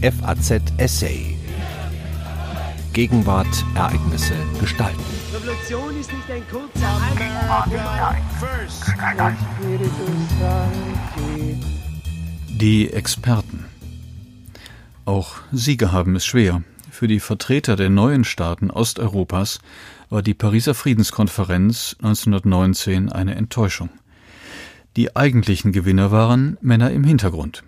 [0.00, 1.36] FAZ Essay.
[2.92, 5.02] Gegenwart, Ereignisse, Gestalten.
[5.34, 7.00] Revolution ist nicht ein kurzer
[12.46, 13.64] Die Experten.
[15.04, 16.62] Auch Sieger haben es schwer.
[16.92, 19.58] Für die Vertreter der neuen Staaten Osteuropas
[20.10, 23.90] war die Pariser Friedenskonferenz 1919 eine Enttäuschung.
[24.96, 27.64] Die eigentlichen Gewinner waren Männer im Hintergrund.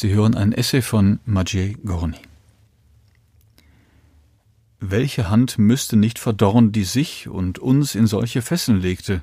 [0.00, 2.16] Sie hören ein Essay von Maciej Gorni.
[4.78, 9.20] Welche Hand müsste nicht verdorren, die sich und uns in solche Fesseln legte?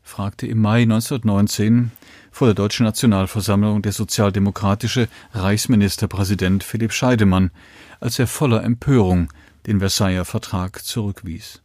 [0.00, 1.90] fragte im Mai 1919
[2.30, 7.50] vor der Deutschen Nationalversammlung der sozialdemokratische Reichsministerpräsident Philipp Scheidemann,
[8.00, 9.30] als er voller Empörung
[9.66, 11.60] den Versailler Vertrag zurückwies.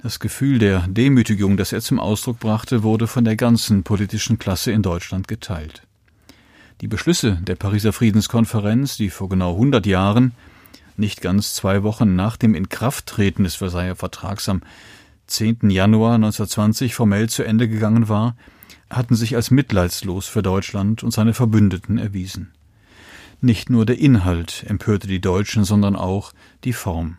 [0.00, 4.70] Das Gefühl der Demütigung, das er zum Ausdruck brachte, wurde von der ganzen politischen Klasse
[4.70, 5.82] in Deutschland geteilt.
[6.80, 10.32] Die Beschlüsse der Pariser Friedenskonferenz, die vor genau 100 Jahren,
[10.96, 14.62] nicht ganz zwei Wochen nach dem Inkrafttreten des Versailler Vertrags am
[15.26, 15.70] 10.
[15.70, 18.36] Januar 1920 formell zu Ende gegangen war,
[18.90, 22.52] hatten sich als mitleidslos für Deutschland und seine Verbündeten erwiesen.
[23.40, 26.32] Nicht nur der Inhalt empörte die Deutschen, sondern auch
[26.62, 27.16] die Form.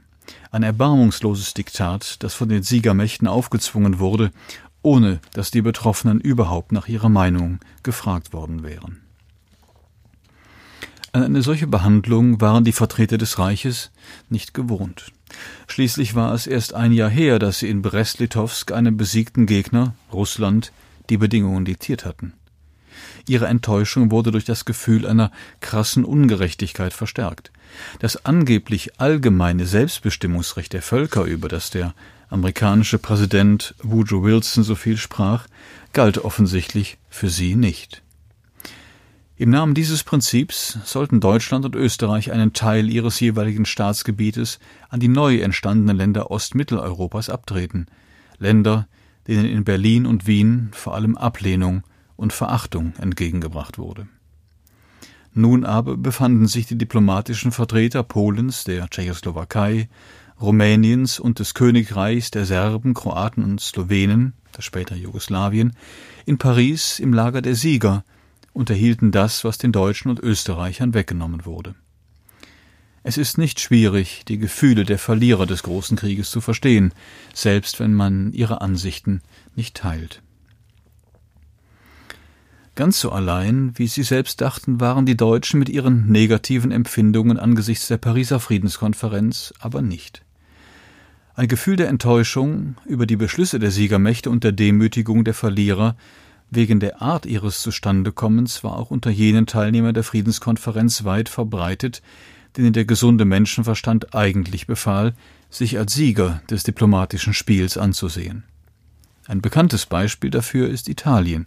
[0.52, 4.32] Ein erbarmungsloses Diktat, das von den Siegermächten aufgezwungen wurde,
[4.82, 9.09] ohne dass die Betroffenen überhaupt nach ihrer Meinung gefragt worden wären.
[11.12, 13.92] An eine solche Behandlung waren die Vertreter des Reiches
[14.30, 15.12] nicht gewohnt.
[15.68, 20.72] Schließlich war es erst ein Jahr her, dass sie in Brest-Litovsk einem besiegten Gegner, Russland,
[21.10, 22.34] die Bedingungen diktiert hatten.
[23.28, 27.52] Ihre Enttäuschung wurde durch das Gefühl einer krassen Ungerechtigkeit verstärkt.
[28.00, 31.94] Das angeblich allgemeine Selbstbestimmungsrecht der Völker, über das der
[32.30, 35.48] amerikanische Präsident Woodrow Wilson so viel sprach,
[35.94, 38.02] galt offensichtlich für sie nicht.
[39.40, 44.60] Im Namen dieses Prinzips sollten Deutschland und Österreich einen Teil ihres jeweiligen Staatsgebietes
[44.90, 47.86] an die neu entstandenen Länder Ostmitteleuropas abtreten,
[48.38, 48.90] Länder,
[49.30, 51.84] denen in Berlin und Wien vor allem Ablehnung
[52.18, 54.10] und Verachtung entgegengebracht wurde.
[55.34, 59.88] Nun aber befanden sich die diplomatischen Vertreter Polens, der Tschechoslowakei,
[60.42, 65.78] Rumäniens und des Königreichs der Serben, Kroaten und Slowenen, das spätere Jugoslawien,
[66.26, 68.04] in Paris im Lager der Sieger
[68.60, 71.76] und erhielten das, was den Deutschen und Österreichern weggenommen wurde.
[73.04, 76.94] Es ist nicht schwierig, die Gefühle der Verlierer des großen Krieges zu verstehen,
[77.34, 79.22] selbst wenn man ihre Ansichten
[79.56, 80.22] nicht teilt.
[82.76, 87.88] Ganz so allein, wie sie selbst dachten, waren die Deutschen mit ihren negativen Empfindungen angesichts
[87.88, 90.26] der Pariser Friedenskonferenz aber nicht.
[91.34, 95.96] Ein Gefühl der Enttäuschung über die Beschlüsse der Siegermächte und der Demütigung der Verlierer
[96.52, 102.02] Wegen der Art ihres Zustandekommens war auch unter jenen Teilnehmern der Friedenskonferenz weit verbreitet,
[102.58, 105.14] denen der gesunde Menschenverstand eigentlich befahl,
[105.52, 108.44] sich als Sieger des diplomatischen Spiels anzusehen.
[109.28, 111.46] Ein bekanntes Beispiel dafür ist Italien.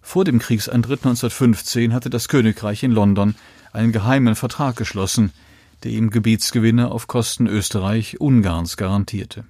[0.00, 3.34] Vor dem Kriegseintritt 1915 hatte das Königreich in London
[3.72, 5.32] einen geheimen Vertrag geschlossen,
[5.82, 9.44] der ihm Gebietsgewinne auf Kosten Österreich Ungarns garantierte.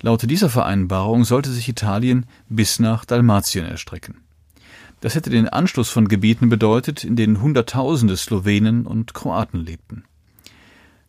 [0.00, 4.18] Laut dieser Vereinbarung sollte sich Italien bis nach Dalmatien erstrecken.
[5.00, 10.04] Das hätte den Anschluss von Gebieten bedeutet, in denen Hunderttausende Slowenen und Kroaten lebten.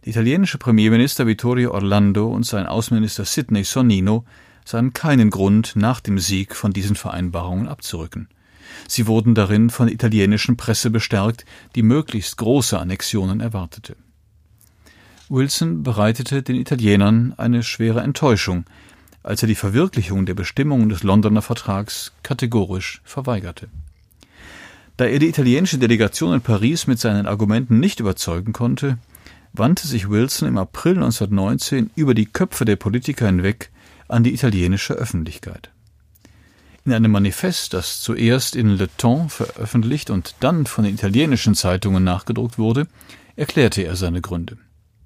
[0.06, 4.26] Der italienische Premierminister Vittorio Orlando und sein Außenminister Sidney Sonnino
[4.64, 8.30] sahen keinen Grund, nach dem Sieg von diesen Vereinbarungen abzurücken.
[8.88, 11.46] Sie wurden darin von der italienischen Presse bestärkt,
[11.76, 13.96] die möglichst große Annexionen erwartete.
[15.29, 18.66] Wilson bereitete den Italienern eine schwere Enttäuschung,
[19.22, 23.69] als er die Verwirklichung der Bestimmungen des Londoner Vertrags kategorisch verweigerte.
[24.97, 28.97] Da er die italienische Delegation in Paris mit seinen Argumenten nicht überzeugen konnte,
[29.53, 33.69] wandte sich Wilson im April 1919 über die Köpfe der Politiker hinweg
[34.07, 35.69] an die italienische Öffentlichkeit.
[36.85, 42.03] In einem Manifest, das zuerst in Le Temps veröffentlicht und dann von den italienischen Zeitungen
[42.03, 42.88] nachgedruckt wurde,
[43.35, 44.58] erklärte er seine Gründe.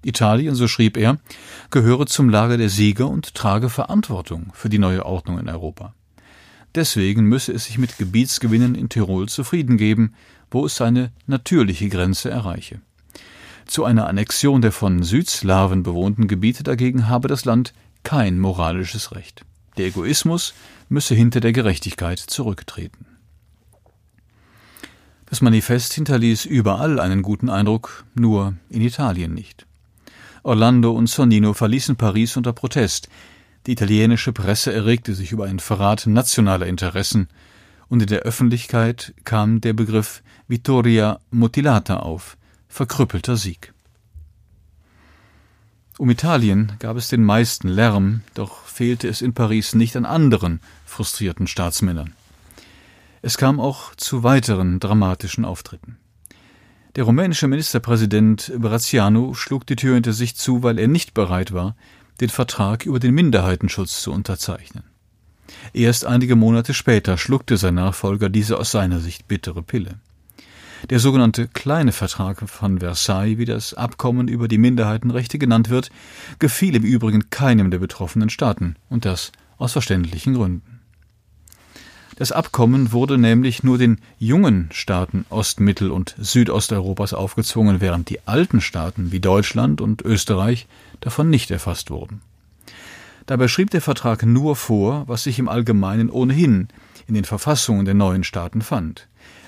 [0.06, 1.20] Italien, so schrieb er,
[1.70, 5.94] gehöre zum Lager der Sieger und trage Verantwortung für die neue Ordnung in Europa.
[6.76, 10.16] Deswegen müsse es sich mit Gebietsgewinnen in Tirol zufrieden geben,
[10.50, 12.82] wo es seine natürliche Grenze erreiche.
[13.66, 17.74] Zu einer Annexion der von Südslawen bewohnten Gebiete dagegen habe das Land
[18.04, 19.46] kein moralisches Recht.
[19.78, 20.54] Der Egoismus
[20.90, 23.06] müsse hinter der Gerechtigkeit zurücktreten.
[25.26, 29.66] Das Manifest hinterließ überall einen guten Eindruck, nur in Italien nicht.
[30.44, 33.10] Orlando und Sonnino verließen Paris unter Protest.
[33.66, 37.30] Die italienische Presse erregte sich über einen Verrat nationaler Interessen,
[37.88, 42.38] und in der Öffentlichkeit kam der Begriff Vittoria Mutilata auf,
[42.68, 43.74] verkrüppelter Sieg.
[45.98, 50.60] Um Italien gab es den meisten Lärm, doch fehlte es in Paris nicht an anderen
[50.86, 52.14] frustrierten Staatsmännern.
[53.22, 55.98] Es kam auch zu weiteren dramatischen Auftritten.
[56.96, 61.76] Der rumänische Ministerpräsident Braziano schlug die Tür hinter sich zu, weil er nicht bereit war,
[62.22, 64.84] den Vertrag über den Minderheitenschutz zu unterzeichnen.
[65.74, 69.96] Erst einige Monate später schluckte sein Nachfolger diese aus seiner Sicht bittere Pille.
[70.90, 75.90] Der sogenannte kleine Vertrag von Versailles, wie das Abkommen über die Minderheitenrechte genannt wird,
[76.38, 80.73] gefiel im Übrigen keinem der betroffenen Staaten, und das aus verständlichen Gründen.
[82.16, 88.20] Das Abkommen wurde nämlich nur den jungen Staaten Ost-, Mittel- und Südosteuropas aufgezwungen, während die
[88.28, 90.68] alten Staaten wie Deutschland und Österreich
[91.00, 92.22] davon nicht erfasst wurden.
[93.26, 96.68] Dabei schrieb der Vertrag nur vor, was sich im Allgemeinen ohnehin
[97.08, 99.08] in den Verfassungen der neuen Staaten fand.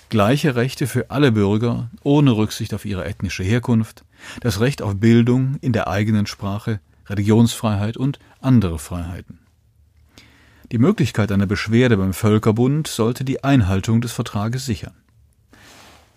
[0.09, 4.05] Gleiche Rechte für alle Bürger, ohne Rücksicht auf ihre ethnische Herkunft,
[4.41, 9.44] das Recht auf Bildung in der eigenen Sprache, Religionsfreiheit und andere Freiheiten.
[10.71, 14.93] Die Möglichkeit einer Beschwerde beim Völkerbund sollte die Einhaltung des Vertrages sichern.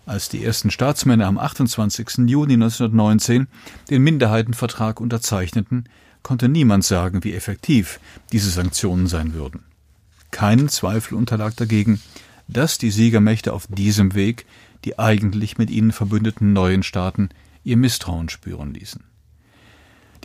[0.05, 2.27] Als die ersten Staatsmänner am 28.
[2.27, 3.47] Juni 1919
[3.89, 5.87] den Minderheitenvertrag unterzeichneten,
[6.23, 7.99] konnte niemand sagen, wie effektiv
[8.31, 9.63] diese Sanktionen sein würden.
[10.31, 12.01] Keinen Zweifel unterlag dagegen,
[12.47, 14.45] dass die Siegermächte auf diesem Weg
[14.85, 17.29] die eigentlich mit ihnen verbündeten neuen Staaten
[17.63, 19.03] ihr Misstrauen spüren ließen.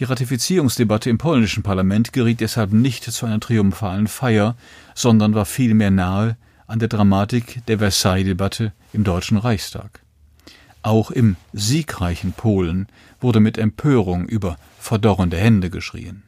[0.00, 4.56] Die Ratifizierungsdebatte im polnischen Parlament geriet deshalb nicht zu einer triumphalen Feier,
[4.94, 6.36] sondern war vielmehr nahe
[6.66, 10.00] an der Dramatik der Versailles-Debatte im Deutschen Reichstag.
[10.82, 12.88] Auch im siegreichen Polen
[13.20, 16.24] wurde mit Empörung über verdorrende Hände geschrien.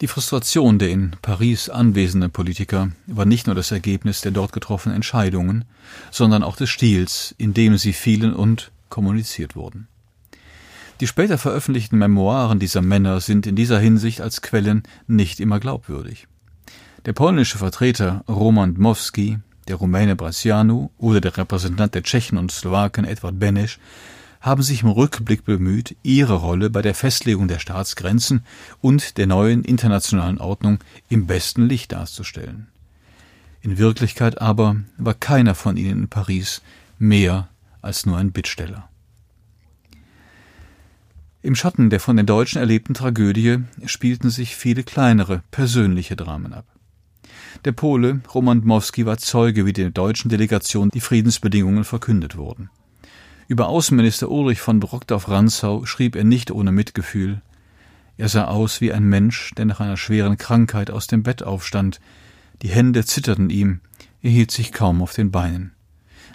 [0.00, 4.96] Die Frustration der in Paris anwesenden Politiker war nicht nur das Ergebnis der dort getroffenen
[4.96, 5.64] Entscheidungen,
[6.10, 9.88] sondern auch des Stils, in dem sie fielen und kommuniziert wurden.
[11.00, 16.26] Die später veröffentlichten Memoiren dieser Männer sind in dieser Hinsicht als Quellen nicht immer glaubwürdig.
[17.06, 23.04] Der polnische Vertreter Roman Dmowski, der Rumäne Brasianu oder der Repräsentant der Tschechen und Slowaken
[23.04, 23.78] Edward Beneš
[24.40, 28.44] haben sich im Rückblick bemüht, ihre Rolle bei der Festlegung der Staatsgrenzen
[28.80, 30.78] und der neuen internationalen Ordnung
[31.08, 32.68] im besten Licht darzustellen.
[33.60, 36.62] In Wirklichkeit aber war keiner von ihnen in Paris
[36.98, 37.48] mehr
[37.82, 38.88] als nur ein Bittsteller.
[41.40, 46.66] Im Schatten der von den Deutschen erlebten Tragödie spielten sich viele kleinere, persönliche Dramen ab.
[47.64, 52.70] Der Pole Roman Dmowski war Zeuge, wie der deutschen Delegation die Friedensbedingungen verkündet wurden.
[53.46, 57.40] Über Außenminister Ulrich von Brockdorf-Rantzau schrieb er nicht ohne Mitgefühl.
[58.16, 62.00] Er sah aus wie ein Mensch, der nach einer schweren Krankheit aus dem Bett aufstand.
[62.62, 63.80] Die Hände zitterten ihm,
[64.22, 65.70] er hielt sich kaum auf den Beinen.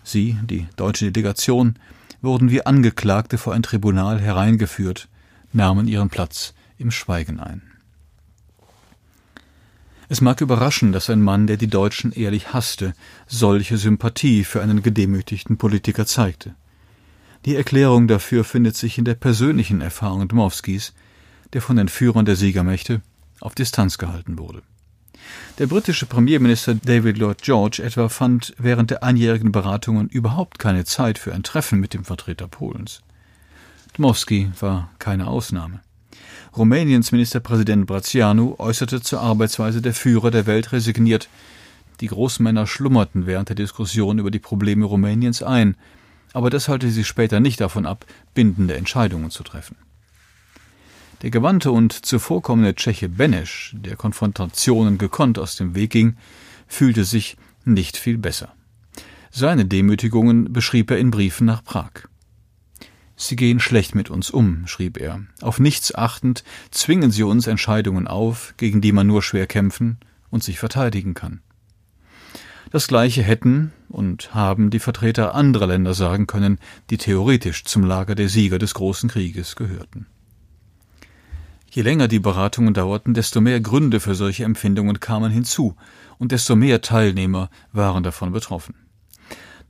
[0.04, 1.76] Sie, die deutsche Delegation,
[2.24, 5.10] wurden wie Angeklagte vor ein Tribunal hereingeführt,
[5.52, 7.62] nahmen ihren Platz im Schweigen ein.
[10.10, 12.94] Es mag überraschen, dass ein Mann, der die Deutschen ehrlich hasste,
[13.28, 16.56] solche Sympathie für einen gedemütigten Politiker zeigte.
[17.46, 20.94] Die Erklärung dafür findet sich in der persönlichen Erfahrung Dmowskis,
[21.52, 23.02] der von den Führern der Siegermächte
[23.42, 24.62] auf Distanz gehalten wurde.
[25.60, 31.20] Der britische Premierminister David Lloyd George etwa fand während der einjährigen Beratungen überhaupt keine Zeit
[31.20, 33.02] für ein Treffen mit dem Vertreter Polens.
[33.96, 35.82] Dmowski war keine Ausnahme.
[36.58, 41.30] Rumäniens Ministerpräsident Brazianu äußerte zur Arbeitsweise der Führer der Welt resigniert,
[42.00, 45.76] die Großmänner schlummerten während der Diskussion über die Probleme Rumäniens ein,
[46.34, 49.76] aber das halte sie später nicht davon ab, bindende Entscheidungen zu treffen.
[51.24, 56.18] Der gewandte und zuvorkommende Tscheche Benesch, der Konfrontationen gekonnt aus dem Weg ging,
[56.68, 58.54] fühlte sich nicht viel besser.
[59.32, 61.92] Seine Demütigungen beschrieb er in Briefen nach Prag.
[63.16, 65.22] Sie gehen schlecht mit uns um, schrieb er.
[65.40, 70.00] Auf nichts achtend zwingen sie uns Entscheidungen auf, gegen die man nur schwer kämpfen
[70.30, 71.40] und sich verteidigen kann.
[72.70, 78.14] Das Gleiche hätten und haben die Vertreter anderer Länder sagen können, die theoretisch zum Lager
[78.14, 80.08] der Sieger des großen Krieges gehörten.
[81.76, 85.76] Je länger die Beratungen dauerten, desto mehr Gründe für solche Empfindungen kamen hinzu,
[86.20, 88.76] und desto mehr Teilnehmer waren davon betroffen.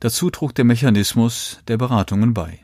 [0.00, 2.60] Dazu trug der Mechanismus der Beratungen bei.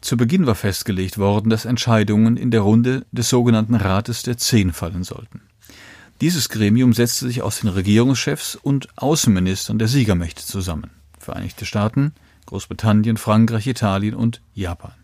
[0.00, 4.72] Zu Beginn war festgelegt worden, dass Entscheidungen in der Runde des sogenannten Rates der Zehn
[4.72, 5.40] fallen sollten.
[6.20, 12.14] Dieses Gremium setzte sich aus den Regierungschefs und Außenministern der Siegermächte zusammen Vereinigte Staaten,
[12.46, 15.01] Großbritannien, Frankreich, Italien und Japan.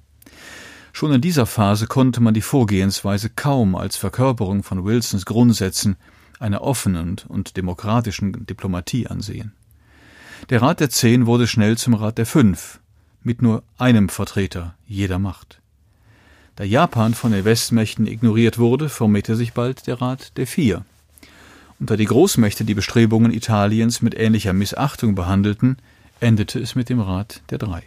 [0.99, 5.95] Schon in dieser Phase konnte man die Vorgehensweise kaum als Verkörperung von Wilsons Grundsätzen
[6.41, 9.53] einer offenen und demokratischen Diplomatie ansehen.
[10.51, 12.81] Der Rat der Zehn wurde schnell zum Rat der Fünf,
[13.23, 15.61] mit nur einem Vertreter jeder Macht.
[16.57, 20.85] Da Japan von den Westmächten ignoriert wurde, formierte sich bald der Rat der Vier.
[21.79, 25.77] Und da die Großmächte die Bestrebungen Italiens mit ähnlicher Missachtung behandelten,
[26.19, 27.85] endete es mit dem Rat der Drei.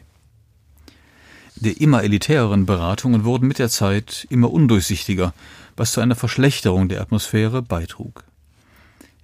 [1.61, 5.31] Die immer elitäreren Beratungen wurden mit der Zeit immer undurchsichtiger,
[5.77, 8.23] was zu einer Verschlechterung der Atmosphäre beitrug.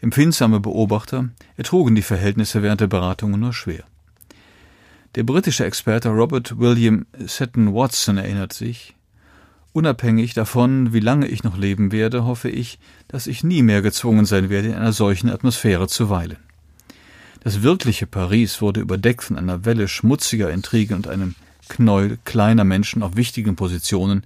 [0.01, 3.85] Empfindsame Beobachter ertrugen die Verhältnisse während der Beratungen nur schwer.
[5.15, 8.93] Der britische Experte Robert William Seton Watson erinnert sich,
[9.73, 12.77] Unabhängig davon, wie lange ich noch leben werde, hoffe ich,
[13.07, 16.37] dass ich nie mehr gezwungen sein werde, in einer solchen Atmosphäre zu weilen.
[17.41, 21.35] Das wirkliche Paris wurde überdeckt von einer Welle schmutziger Intrigen und einem
[21.67, 24.23] Knäuel kleiner Menschen auf wichtigen Positionen,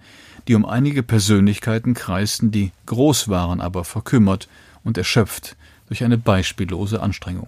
[0.48, 4.48] die um einige Persönlichkeiten kreisten, die groß waren, aber verkümmert
[4.84, 5.56] und erschöpft
[5.88, 7.48] durch eine beispiellose Anstrengung.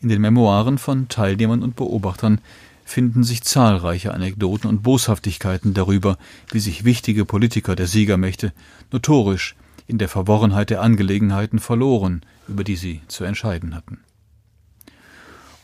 [0.00, 2.40] In den Memoiren von Teilnehmern und Beobachtern
[2.84, 6.18] finden sich zahlreiche Anekdoten und Boshaftigkeiten darüber,
[6.50, 8.52] wie sich wichtige Politiker der Siegermächte
[8.92, 9.54] notorisch
[9.86, 14.00] in der Verworrenheit der Angelegenheiten verloren, über die sie zu entscheiden hatten.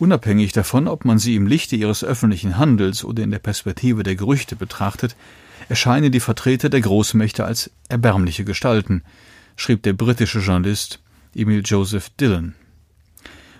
[0.00, 4.16] Unabhängig davon, ob man sie im Lichte ihres öffentlichen Handels oder in der Perspektive der
[4.16, 5.14] Gerüchte betrachtet,
[5.68, 9.02] erscheinen die Vertreter der Großmächte als erbärmliche Gestalten,
[9.56, 11.00] schrieb der britische Journalist
[11.34, 12.54] Emil Joseph Dillon.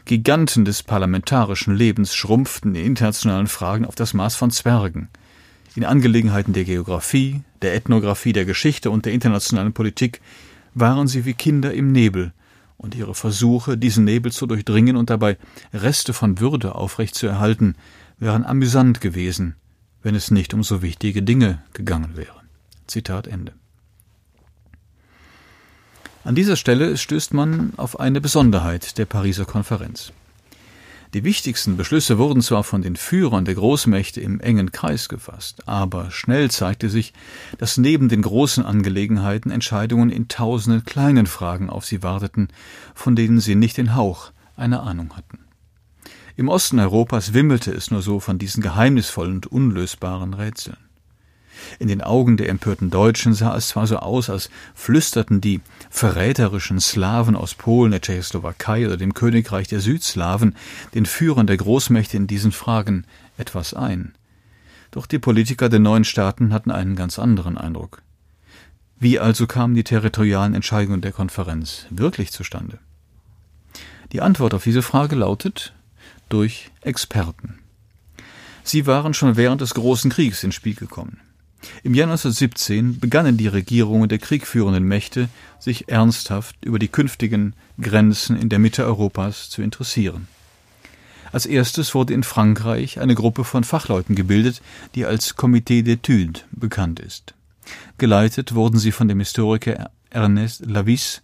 [0.07, 5.11] Giganten des parlamentarischen Lebens schrumpften in internationalen Fragen auf das Maß von Zwergen.
[5.77, 10.23] In Angelegenheiten der Geographie, der Ethnographie, der Geschichte und der internationalen Politik
[10.73, 12.33] waren sie wie Kinder im Nebel,
[12.81, 15.37] und ihre Versuche, diesen Nebel zu durchdringen und dabei
[15.75, 17.77] Reste von Würde aufrechtzuerhalten,
[18.19, 19.57] wären amüsant gewesen,
[20.03, 22.41] wenn es nicht um so wichtige Dinge gegangen wäre.
[22.87, 23.53] Zitat Ende.
[26.25, 30.13] An dieser Stelle stößt man auf eine Besonderheit der Pariser Konferenz.
[31.13, 36.13] Die wichtigsten Beschlüsse wurden zwar von den Führern der Großmächte im engen Kreis gefasst, aber
[36.13, 37.13] schnell zeigte sich,
[37.59, 42.49] dass neben den großen Angelegenheiten Entscheidungen in tausenden kleinen Fragen auf sie warteten,
[42.95, 45.41] von denen sie nicht den Hauch einer Ahnung hatten.
[46.37, 50.77] Im Osten Europas wimmelte es nur so von diesen geheimnisvollen und unlösbaren Rätseln.
[51.79, 56.81] In den Augen der empörten Deutschen sah es zwar so aus, als flüsterten die verräterischen
[56.81, 60.57] Slawen aus Polen, der Tschechoslowakei oder dem Königreich der Südslawen
[60.95, 63.05] den Führern der Großmächte in diesen Fragen
[63.39, 64.15] etwas ein.
[64.91, 68.03] Doch die Politiker der neuen Staaten hatten einen ganz anderen Eindruck.
[68.99, 72.79] Wie also kamen die territorialen Entscheidungen der Konferenz wirklich zustande?
[74.13, 75.73] Die Antwort auf diese Frage lautet
[76.29, 77.61] durch Experten.
[78.63, 81.19] Sie waren schon während des Großen Kriegs ins Spiel gekommen.
[81.83, 88.37] Im Jahr 1917 begannen die Regierungen der kriegführenden Mächte, sich ernsthaft über die künftigen Grenzen
[88.37, 90.29] in der Mitte Europas zu interessieren.
[91.33, 94.63] Als erstes wurde in Frankreich eine Gruppe von Fachleuten gebildet,
[94.95, 97.35] die als Comité d'études bekannt ist.
[97.99, 101.23] Geleitet wurden sie von dem Historiker Ernest Lavis,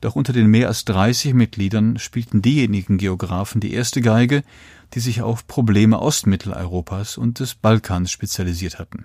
[0.00, 4.42] doch unter den mehr als 30 Mitgliedern spielten diejenigen Geographen die erste Geige,
[4.94, 9.04] die sich auf Probleme Ostmitteleuropas und des Balkans spezialisiert hatten.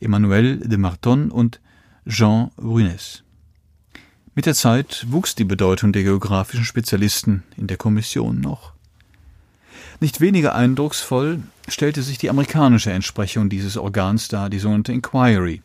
[0.00, 1.60] Emmanuel de Marton und
[2.06, 3.22] Jean Brunes.
[4.34, 8.72] Mit der Zeit wuchs die Bedeutung der geografischen Spezialisten in der Kommission noch.
[10.00, 15.62] Nicht weniger eindrucksvoll stellte sich die amerikanische Entsprechung dieses Organs dar, die sogenannte Inquiry,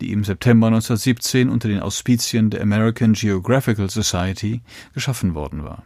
[0.00, 4.60] die im September 1917 unter den Auspizien der American Geographical Society
[4.92, 5.82] geschaffen worden war.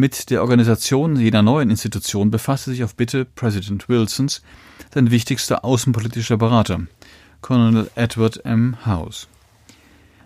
[0.00, 4.40] Mit der Organisation jener neuen Institution befasste sich auf Bitte Präsident Wilsons
[4.94, 6.86] sein wichtigster außenpolitischer Berater,
[7.42, 8.78] Colonel Edward M.
[8.86, 9.28] House.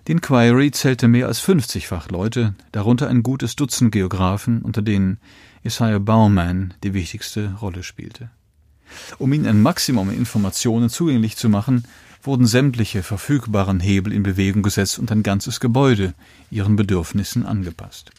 [0.07, 5.19] Die Inquiry zählte mehr als 50 Fachleute, darunter ein gutes Dutzend Geographen, unter denen
[5.65, 8.31] Isaiah Baumann die wichtigste Rolle spielte.
[9.19, 11.83] Um ihnen ein Maximum Informationen zugänglich zu machen,
[12.23, 16.15] wurden sämtliche verfügbaren Hebel in Bewegung gesetzt und ein ganzes Gebäude
[16.49, 18.13] ihren Bedürfnissen angepasst.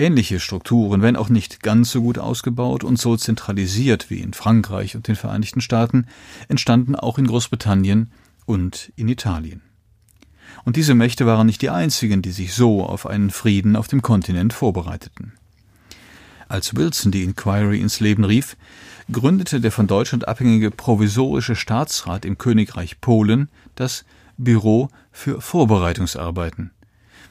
[0.00, 4.96] Ähnliche Strukturen, wenn auch nicht ganz so gut ausgebaut und so zentralisiert wie in Frankreich
[4.96, 6.06] und den Vereinigten Staaten,
[6.48, 8.10] entstanden auch in Großbritannien
[8.46, 9.60] und in Italien.
[10.64, 14.00] Und diese Mächte waren nicht die einzigen, die sich so auf einen Frieden auf dem
[14.00, 15.34] Kontinent vorbereiteten.
[16.48, 18.56] Als Wilson die Inquiry ins Leben rief,
[19.12, 24.06] gründete der von Deutschland abhängige provisorische Staatsrat im Königreich Polen das
[24.38, 26.70] Büro für Vorbereitungsarbeiten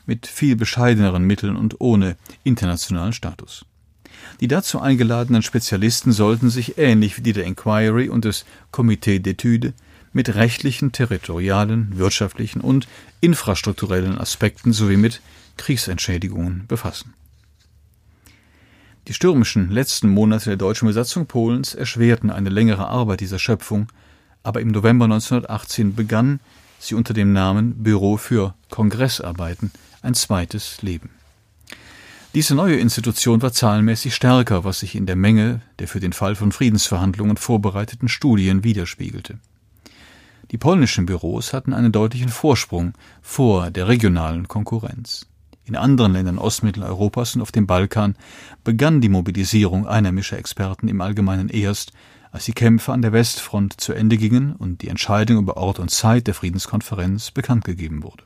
[0.10, 3.63] mit viel bescheideneren Mitteln und ohne internationalen Status.
[4.39, 9.74] Die dazu eingeladenen Spezialisten sollten sich ähnlich wie die der Inquiry und des Comité d'études
[10.12, 12.88] mit rechtlichen, territorialen, wirtschaftlichen und
[13.22, 15.22] infrastrukturellen Aspekten sowie mit
[15.58, 17.13] Kriegsentschädigungen befassen.
[19.08, 23.92] Die stürmischen letzten Monate der deutschen Besatzung Polens erschwerten eine längere Arbeit dieser Schöpfung,
[24.42, 26.39] aber im November 1918 begann
[26.80, 31.10] sie unter dem Namen Büro für Kongressarbeiten ein zweites Leben.
[32.36, 36.36] Diese neue Institution war zahlenmäßig stärker, was sich in der Menge der für den Fall
[36.36, 39.39] von Friedensverhandlungen vorbereiteten Studien widerspiegelte.
[40.51, 45.25] Die polnischen Büros hatten einen deutlichen Vorsprung vor der regionalen Konkurrenz.
[45.65, 48.15] In anderen Ländern Ostmitteleuropas und auf dem Balkan
[48.63, 51.94] begann die Mobilisierung einheimischer Experten im Allgemeinen erst,
[52.32, 55.89] als die Kämpfe an der Westfront zu Ende gingen und die Entscheidung über Ort und
[55.89, 58.24] Zeit der Friedenskonferenz bekannt gegeben wurde.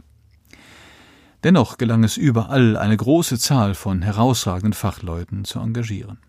[1.44, 6.20] Dennoch gelang es überall, eine große Zahl von herausragenden Fachleuten zu engagieren.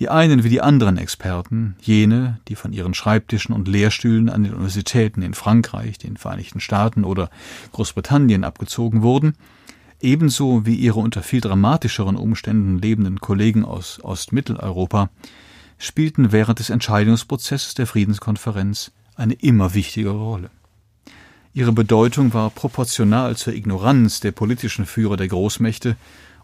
[0.00, 4.54] Die einen wie die anderen Experten, jene, die von ihren Schreibtischen und Lehrstühlen an den
[4.54, 7.30] Universitäten in Frankreich, den Vereinigten Staaten oder
[7.72, 9.34] Großbritannien abgezogen wurden,
[10.00, 15.10] ebenso wie ihre unter viel dramatischeren Umständen lebenden Kollegen aus Ostmitteleuropa,
[15.78, 20.50] spielten während des Entscheidungsprozesses der Friedenskonferenz eine immer wichtigere Rolle.
[21.56, 25.96] Ihre Bedeutung war proportional zur Ignoranz der politischen Führer der Großmächte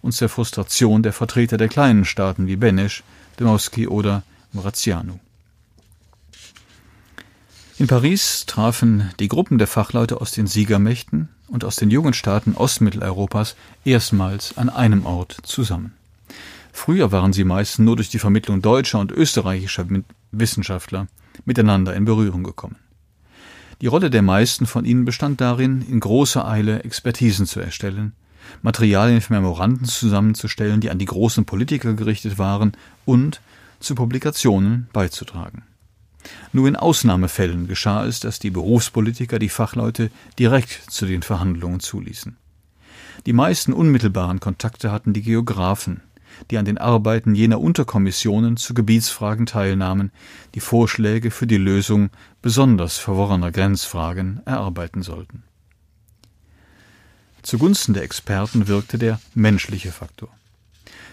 [0.02, 3.02] und zur Frustration der Vertreter der kleinen Staaten wie Benesch,
[3.38, 5.18] Dmowski oder Muraziano.
[7.76, 12.54] In Paris trafen die Gruppen der Fachleute aus den Siegermächten und aus den jungen Staaten
[12.54, 15.92] Ostmitteleuropas erstmals an einem Ort zusammen.
[16.72, 19.86] Früher waren sie meist nur durch die Vermittlung deutscher und österreichischer
[20.30, 21.08] Wissenschaftler
[21.44, 22.76] miteinander in Berührung gekommen.
[23.80, 28.12] Die Rolle der meisten von ihnen bestand darin, in großer Eile Expertisen zu erstellen,
[28.62, 32.72] Materialien für Memoranden zusammenzustellen, die an die großen Politiker gerichtet waren,
[33.06, 33.40] und
[33.78, 35.62] zu Publikationen beizutragen.
[36.52, 42.36] Nur in Ausnahmefällen geschah es, dass die Berufspolitiker die Fachleute direkt zu den Verhandlungen zuließen.
[43.24, 46.02] Die meisten unmittelbaren Kontakte hatten die Geographen,
[46.50, 50.12] die an den Arbeiten jener Unterkommissionen zu Gebietsfragen teilnahmen,
[50.54, 52.10] die Vorschläge für die Lösung
[52.42, 55.42] besonders verworrener Grenzfragen erarbeiten sollten.
[57.42, 60.28] Zugunsten der Experten wirkte der menschliche Faktor.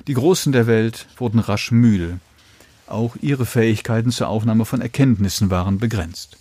[0.07, 2.19] Die Großen der Welt wurden rasch müde,
[2.87, 6.37] auch ihre Fähigkeiten zur Aufnahme von Erkenntnissen waren begrenzt.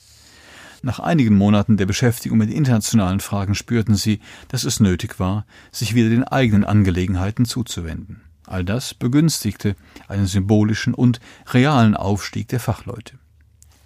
[0.83, 5.95] Nach einigen Monaten der Beschäftigung mit internationalen Fragen spürten sie, dass es nötig war, sich
[5.95, 8.21] wieder den eigenen Angelegenheiten zuzuwenden.
[8.47, 9.77] All das begünstigte
[10.09, 13.19] einen symbolischen und realen Aufstieg der Fachleute.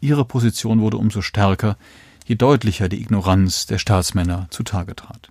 [0.01, 1.77] Ihre Position wurde umso stärker,
[2.27, 5.31] je deutlicher die Ignoranz der Staatsmänner zutage trat.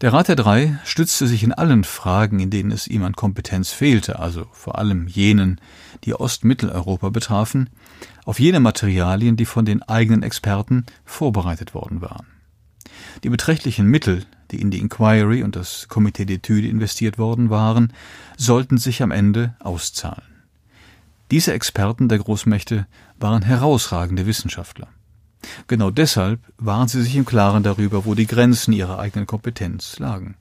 [0.00, 3.72] Der Rat der Drei stützte sich in allen Fragen, in denen es ihm an Kompetenz
[3.72, 5.60] fehlte, also vor allem jenen,
[6.04, 7.68] die Ostmitteleuropa betrafen,
[8.24, 12.26] auf jene Materialien, die von den eigenen Experten vorbereitet worden waren.
[13.24, 17.92] Die beträchtlichen Mittel, die in die Inquiry und das Comité d'étude investiert worden waren,
[18.36, 20.22] sollten sich am Ende auszahlen.
[21.30, 22.86] Diese Experten der Großmächte
[23.18, 24.88] waren herausragende Wissenschaftler.
[25.66, 30.36] Genau deshalb waren sie sich im Klaren darüber, wo die Grenzen ihrer eigenen Kompetenz lagen.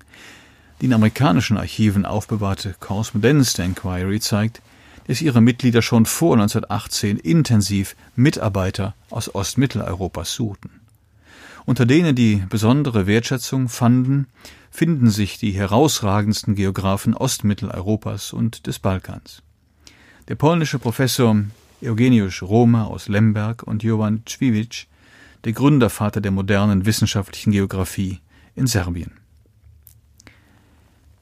[0.80, 4.62] Die in amerikanischen Archiven aufbewahrte Korrespondenz der Inquiry zeigt,
[5.08, 10.70] dass ihre Mitglieder schon vor 1918 intensiv Mitarbeiter aus Ostmitteleuropas suchten.
[11.68, 14.28] Unter denen die besondere Wertschätzung fanden,
[14.72, 19.44] finden sich die herausragendsten Geographen Ostmitteleuropas und des Balkans.
[20.30, 21.36] Der polnische Professor
[21.84, 24.88] Eugeniusz Roma aus Lemberg und Jovan Cvivic,
[25.44, 28.22] der Gründervater der modernen wissenschaftlichen Geographie
[28.56, 29.12] in Serbien.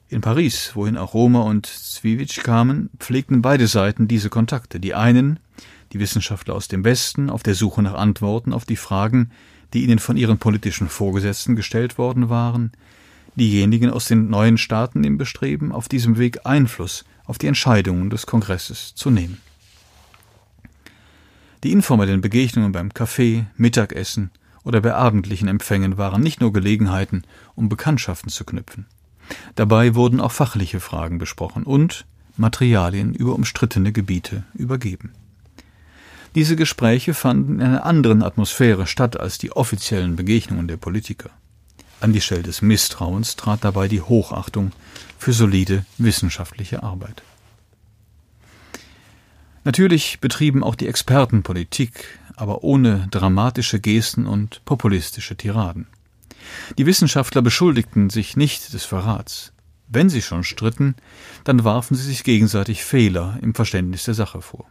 [0.08, 4.78] In Paris, wohin auch Roma und Cvivic kamen, pflegten beide Seiten diese Kontakte.
[4.78, 5.40] Die einen,
[5.92, 9.32] die Wissenschaftler aus dem Westen, auf der Suche nach Antworten auf die Fragen,
[9.72, 12.72] die ihnen von ihren politischen Vorgesetzten gestellt worden waren,
[13.34, 18.26] diejenigen aus den neuen Staaten im Bestreben, auf diesem Weg Einfluss auf die Entscheidungen des
[18.26, 19.40] Kongresses zu nehmen.
[21.64, 24.30] Die informellen Begegnungen beim Kaffee, Mittagessen
[24.62, 27.24] oder bei abendlichen Empfängen waren nicht nur Gelegenheiten,
[27.54, 28.86] um Bekanntschaften zu knüpfen.
[29.54, 35.12] Dabei wurden auch fachliche Fragen besprochen und Materialien über umstrittene Gebiete übergeben.
[36.36, 41.30] Diese Gespräche fanden in einer anderen Atmosphäre statt als die offiziellen Begegnungen der Politiker.
[42.00, 44.72] An die Stelle des Misstrauens trat dabei die Hochachtung
[45.18, 47.22] für solide wissenschaftliche Arbeit.
[49.64, 55.86] Natürlich betrieben auch die Experten Politik, aber ohne dramatische Gesten und populistische Tiraden.
[56.76, 59.54] Die Wissenschaftler beschuldigten sich nicht des Verrats.
[59.88, 60.96] Wenn sie schon stritten,
[61.44, 64.66] dann warfen sie sich gegenseitig Fehler im Verständnis der Sache vor.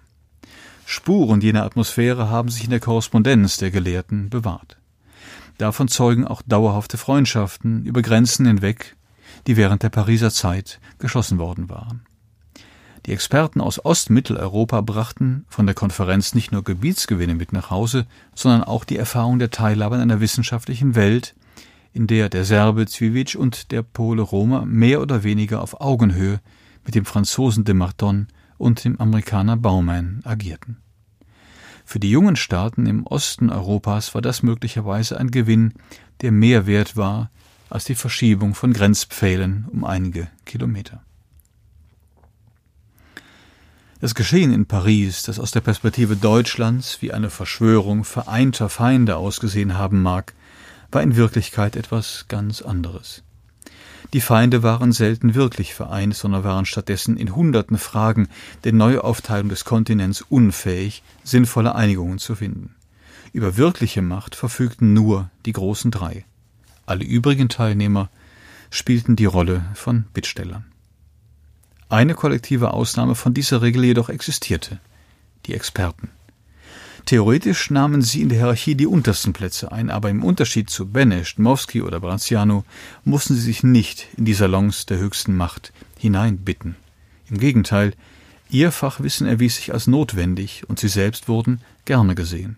[0.86, 4.78] Spuren jener Atmosphäre haben sich in der Korrespondenz der Gelehrten bewahrt.
[5.58, 8.96] Davon zeugen auch dauerhafte Freundschaften über Grenzen hinweg,
[9.48, 12.06] die während der Pariser Zeit geschossen worden waren.
[13.06, 18.64] Die Experten aus Ostmitteleuropa brachten von der Konferenz nicht nur Gebietsgewinne mit nach Hause, sondern
[18.64, 21.36] auch die Erfahrung der Teilhabe an einer wissenschaftlichen Welt,
[21.94, 26.42] in der der Serbe Zwiewicz und der Pole Roma mehr oder weniger auf Augenhöhe
[26.84, 30.78] mit dem Franzosen de Marton und dem Amerikaner Baumann agierten.
[31.86, 35.74] Für die jungen Staaten im Osten Europas war das möglicherweise ein Gewinn,
[36.22, 37.30] der mehr wert war
[37.70, 41.04] als die Verschiebung von Grenzpfählen um einige Kilometer.
[44.02, 49.78] Das Geschehen in Paris, das aus der Perspektive Deutschlands wie eine Verschwörung vereinter Feinde ausgesehen
[49.78, 50.34] haben mag,
[50.92, 53.24] war in Wirklichkeit etwas ganz anderes.
[54.16, 58.30] Die Feinde waren selten wirklich vereint, sondern waren stattdessen in hunderten Fragen
[58.64, 62.76] der Neuaufteilung des Kontinents unfähig, sinnvolle Einigungen zu finden.
[63.34, 66.24] Über wirkliche Macht verfügten nur die großen drei.
[66.86, 68.10] Alle übrigen Teilnehmer
[68.70, 70.64] spielten die Rolle von Bittstellern.
[71.90, 74.80] Eine kollektive Ausnahme von dieser Regel jedoch existierte
[75.46, 76.10] die Experten.
[77.06, 81.36] Theoretisch nahmen sie in der Hierarchie die untersten Plätze ein, aber im Unterschied zu Benesch,
[81.36, 82.66] Dmowski oder Branciano
[83.04, 86.76] mussten sie sich nicht in die Salons der höchsten Macht hineinbitten.
[87.30, 87.94] Im Gegenteil,
[88.50, 92.58] ihr Fachwissen erwies sich als notwendig und sie selbst wurden gerne gesehen.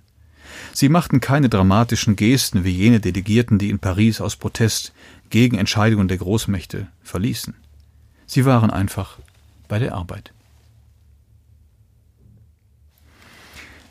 [0.72, 4.94] Sie machten keine dramatischen Gesten wie jene Delegierten, die in Paris aus Protest
[5.30, 7.54] gegen Entscheidungen der Großmächte verließen.
[8.26, 9.18] Sie waren einfach
[9.68, 10.32] bei der Arbeit.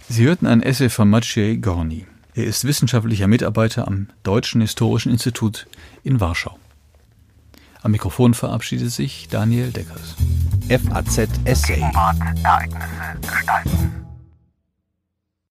[0.09, 2.07] Sie hörten ein Essay von Maciej Gorni.
[2.35, 5.67] Er ist wissenschaftlicher Mitarbeiter am Deutschen Historischen Institut
[6.05, 6.59] in Warschau.
[7.83, 10.15] Am Mikrofon verabschiedet sich Daniel Deckers.
[10.69, 11.81] FAZ Essay.
[11.81, 14.06] Ereignisse gestalten.